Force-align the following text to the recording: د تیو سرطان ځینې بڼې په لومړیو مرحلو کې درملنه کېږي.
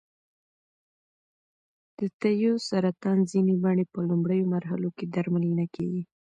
د 1.97 1.99
تیو 2.21 2.53
سرطان 2.67 3.17
ځینې 3.31 3.53
بڼې 3.63 3.85
په 3.93 3.99
لومړیو 4.09 4.49
مرحلو 4.53 4.89
کې 4.97 5.05
درملنه 5.15 5.65
کېږي. 5.75 6.03